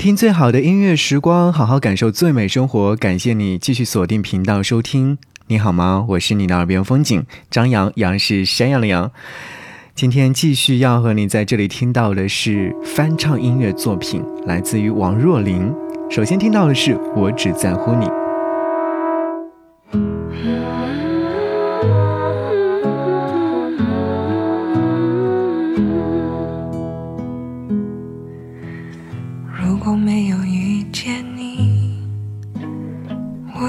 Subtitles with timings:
[0.00, 2.96] 听最好的音乐时光，好好感受最美生活。
[2.96, 5.18] 感谢你继续锁定频道收听。
[5.46, 6.06] 你好吗？
[6.08, 9.12] 我是你的耳边风景张扬，杨是山羊的羊。
[9.94, 15.70] 今天继续要和你在这里听到的是翻唱音乐作品，来自于王若琳。
[16.08, 18.06] 首先听到的是《我只在乎你》。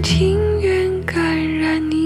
[0.00, 1.18] 情愿感
[1.58, 2.01] 染你。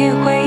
[0.00, 0.39] 天会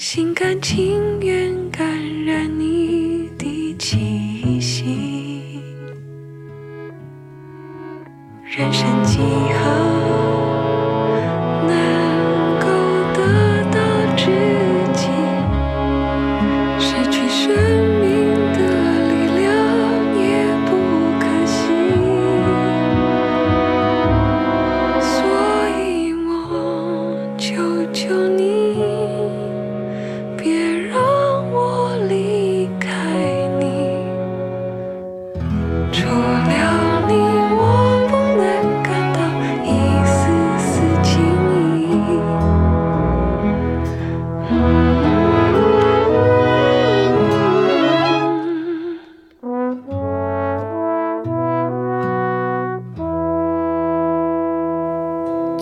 [0.00, 2.69] 心甘情愿感染你。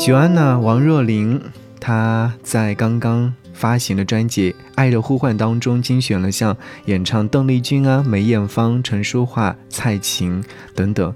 [0.09, 1.39] 九安娜王若琳，
[1.79, 6.57] 她在刚刚发行的专辑《爱的呼唤》当中精选了像
[6.87, 10.43] 演唱邓丽君啊、梅艳芳、陈淑桦、蔡琴
[10.75, 11.15] 等等，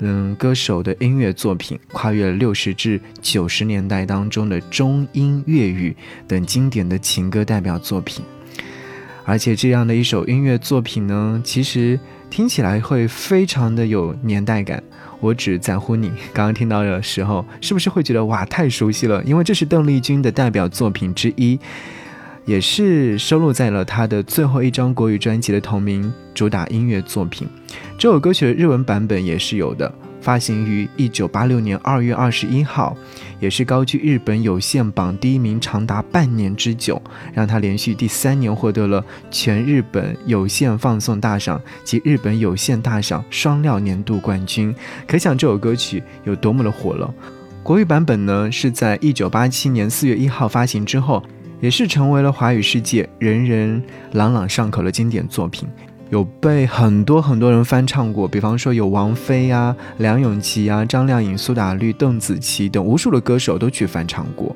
[0.00, 5.96] 嗯，歌手的音乐作品，跨越了六十至九十年代当中的中英粤语
[6.28, 8.22] 等经典的情歌代表作品。
[9.24, 11.98] 而且这样的一首音乐作品呢，其实。
[12.30, 14.82] 听起来会非常的有年代感。
[15.20, 19.22] 我只在乎你，刚刚听到的时候，是不是会觉得哇太熟悉了？
[19.24, 21.58] 因为这是邓丽君的代表作品之一，
[22.44, 27.48] 也是收录在了他的最后一张国语专辑的同名主打音乐作品。
[27.98, 29.92] 这首歌曲的日文版本也是有的。
[30.20, 32.96] 发行于一九八六年二月二十一号，
[33.40, 37.00] 也是高居日本有线榜第一名长达半年之久，
[37.34, 44.74] 让他连续第三年获得了全日本有线放送大赏及日本有线大赏双料年度冠军。
[45.06, 47.12] 可想这首歌曲有多么的火了。
[47.62, 51.22] 国语版本呢，是在一九八七年四月一号发行之后，
[51.64, 53.82] 也是成为了华语世界人人
[54.12, 55.66] 朗朗上口的经典作品。
[56.10, 64.54] 有被很多很多人翻唱过，比方说有王菲啊、梁咏琪啊、张靓颖、苏打绿、邓紫棋等无数的歌手都去翻唱过。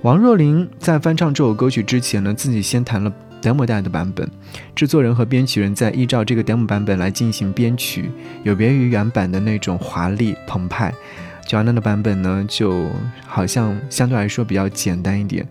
[0.00, 4.26] 王若琳在翻唱这首歌曲之前呢，自己先弹了 demo 带的版本，
[4.74, 8.10] 制作人和编曲人在依照这个 demo 版本来进行编曲，
[8.44, 10.90] 有别于原版的那种华丽澎湃。
[11.46, 12.88] Joanna 的版本呢，就
[13.26, 15.46] 好像相对来说比较简单一点。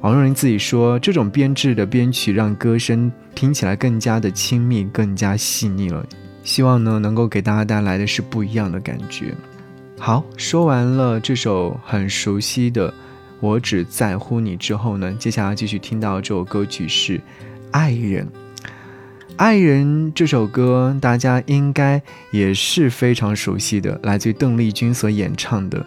[0.00, 6.02] 王若琳自己说，这种编制的编曲让歌声听起来更加的亲密，更加细腻了。
[6.42, 9.34] 希望呢，能够给大家带来的是不一样的感觉。
[9.98, 12.90] 好，说完了这首很熟悉的
[13.40, 17.18] 《我只在乎你》之后呢，接下来继续听到这首歌曲是
[17.70, 18.26] 《爱人》。
[19.36, 22.00] 《爱人》这首歌大家应该
[22.30, 25.84] 也是非常熟悉的，来自于邓丽君所演唱的。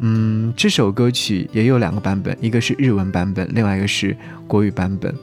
[0.00, 4.16] 嗯，这首歌曲也有两个版本，一个是日文版本，另外一个是
[4.46, 5.14] 国语版本。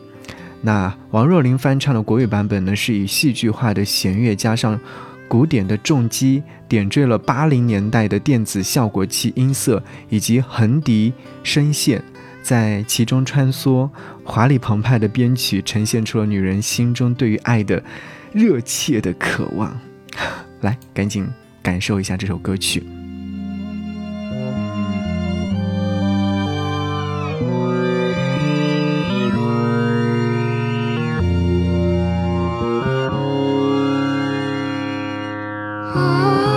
[0.61, 4.79] 那王若琳翻唱的国语版本呢，是以戏剧化的弦乐加上
[5.27, 11.13] 古典的重击，点缀了八零年代的电子效果器音色以及横笛
[11.43, 12.03] 声线，
[12.41, 13.89] 在其中穿梭，
[14.23, 17.81] 华丽澎湃的编曲呈现出了女人心中对于爱的
[18.33, 19.79] 热切的渴望。
[20.61, 21.27] 来，赶紧
[21.61, 22.83] 感受一下这首歌曲。
[35.97, 36.54] Oh.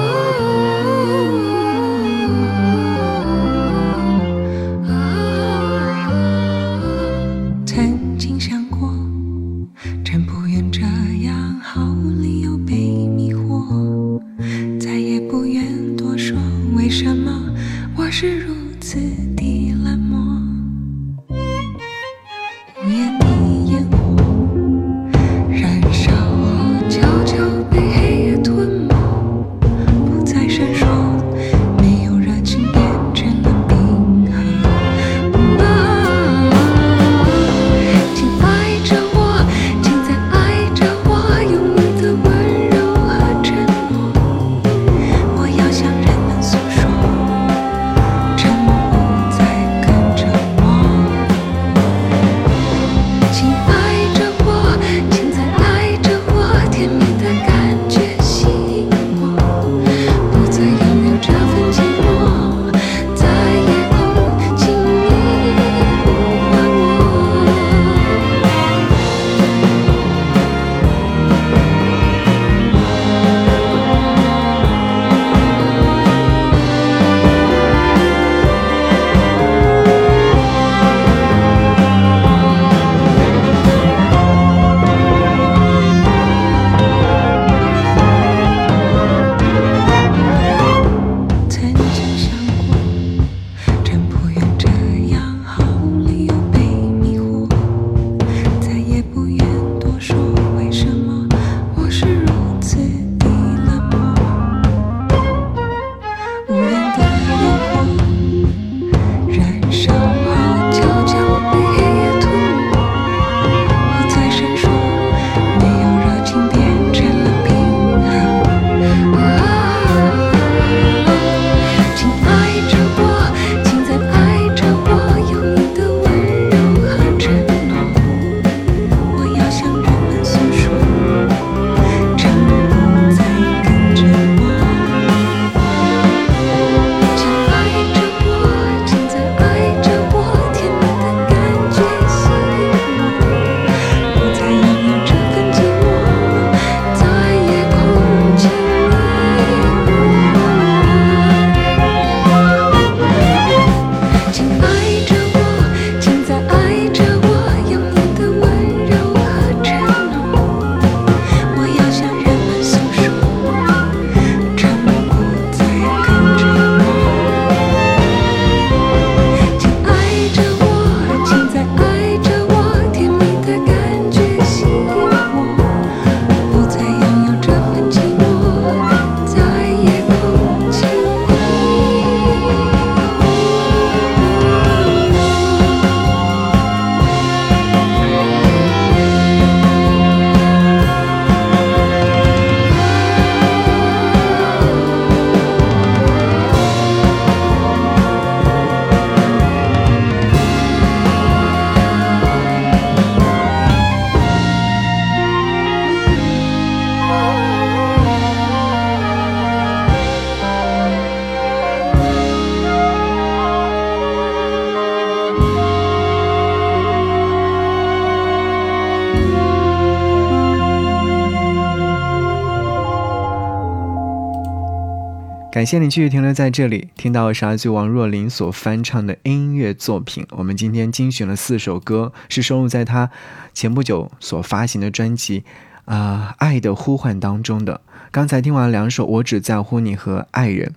[225.59, 230.25] 感谢你继续停留在这里，听到是来自王若琳所翻唱的音乐作品。
[230.31, 233.11] 我们今天精选了四首歌，是收录在她
[233.53, 235.41] 前不久所发行的专辑
[235.93, 237.81] 《啊爱的呼唤》当中的。
[238.13, 240.75] 刚才听完两首《我只在乎你》和《爱人》，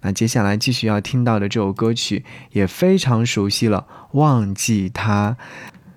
[0.00, 3.86] 那接下来继续要听到的这首歌曲也非常熟悉了，
[4.18, 5.36] 《忘记他》。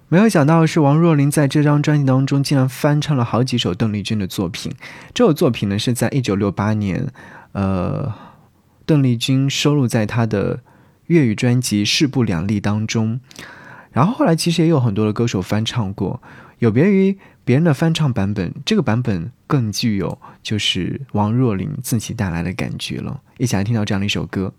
[0.09, 4.71] 没有想到是，王若琳在这张专辑当中竟然翻唱了好几首邓丽君的作品。
[5.15, 7.07] 这首作品呢，是在一九六八年。
[7.53, 8.13] 呃，
[8.87, 10.61] 邓丽君收录在她的
[11.07, 13.19] 粤语专辑《势不两立》当中，
[13.91, 16.21] 然后后来其实也有很多的歌手翻唱过，
[16.59, 23.19] 有别于别人的翻唱版本，这个版本更具有就是王若琳自己带来的感觉了。
[23.37, 24.53] 一起来听到这样的一首歌。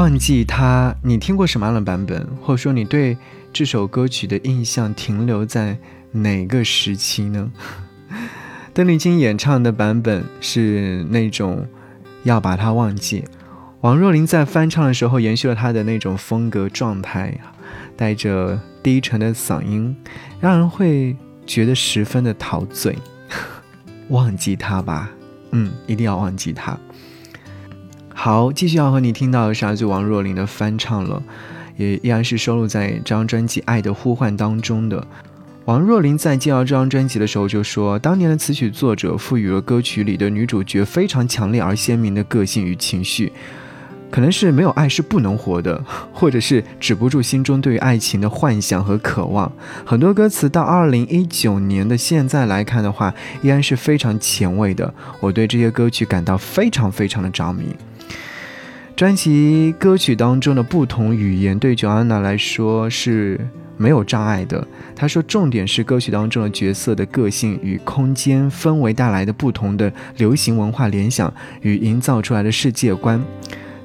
[0.00, 2.26] 忘记他，你听过什么样的版本？
[2.40, 3.18] 或者说你对
[3.52, 5.76] 这首歌曲的印象停留在
[6.10, 7.52] 哪个时期呢？
[8.72, 11.68] 邓丽君演唱的版本是那种
[12.22, 13.22] 要把它忘记，
[13.82, 17.38] 王若琳在翻唱的时候延续了她的那种风格状态，
[17.94, 19.94] 带着低沉的嗓音，
[20.40, 21.14] 让人会
[21.44, 22.96] 觉得十分的陶醉。
[24.08, 25.10] 忘记他吧，
[25.50, 26.78] 嗯，一定要忘记他。
[28.14, 31.22] 好，继续要和你听到的是来自王若琳的翻唱了，
[31.76, 35.06] 也依然是收录在这张专辑《爱的呼唤》当中的。
[35.64, 43.32] 王若琳在介绍这张专辑的时候就说，当年的词曲作者赋予了歌曲里的女主角非常强烈而鲜明的个性与情绪，
[44.10, 49.50] 可能是没有爱是不能活的，或者是止不住心中对于爱情的幻想和渴望。
[49.84, 54.92] 很多歌词到二零一九年的现在来看的话，依然是非常前卫的。
[55.20, 57.76] 我对这些歌曲感到非常非常的着迷。
[59.00, 63.40] 专辑歌曲当中的不同语言对 Joanna 来说是
[63.78, 64.68] 没有障碍的。
[64.94, 73.18] 他说，重点是歌曲当中的角色的个性与空间氛围带来的不同的流行文化联想与营造出来的世界观。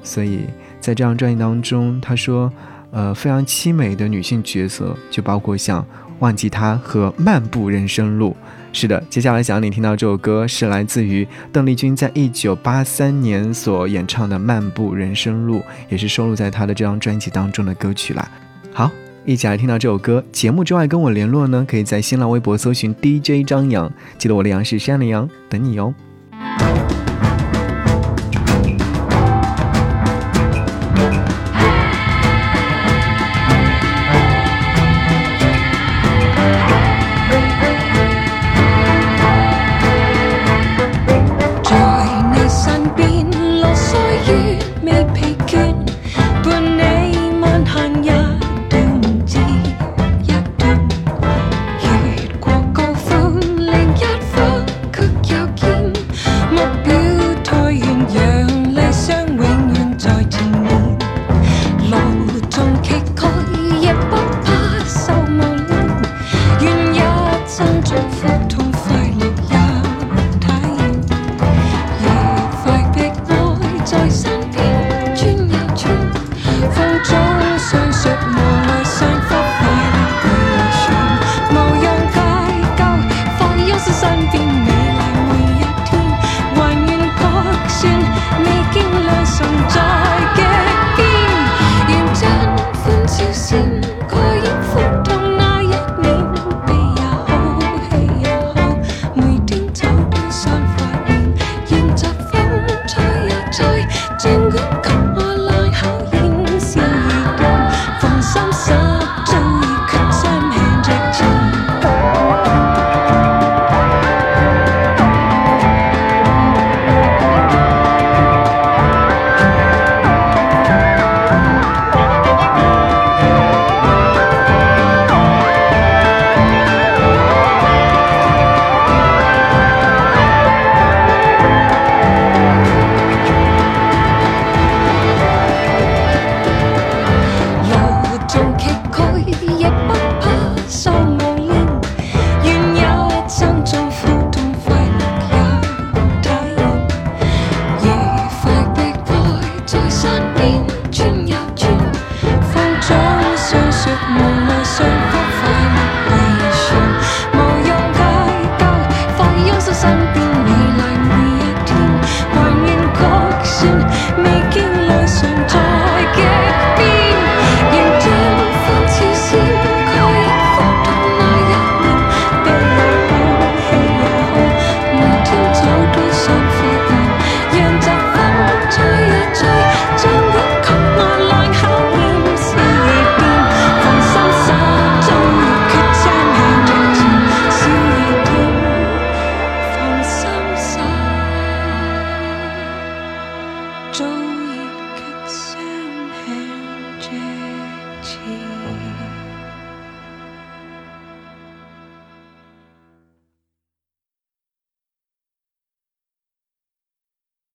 [0.02, 0.40] 所以
[0.80, 2.52] 在这张专辑当中，他说，
[2.90, 5.80] 呃，非常凄美的女性角色就包括像
[6.18, 8.32] 《忘记她》和《漫步人生路》，
[8.78, 18.30] 是的，接下来想让你听到这首歌是来自于邓丽君在一九八三年所演唱的《漫步人生路》，也是收录在她的这张专辑当中的歌曲啦。
[18.74, 18.90] 好，
[19.24, 20.22] 一起来听到这首歌。
[20.30, 25.94] 节目之外跟我联络呢，可以在新浪微博搜寻 DJ 张扬，记得我的杨是山的杨，等你哦。